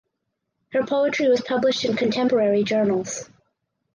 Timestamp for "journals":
2.63-3.29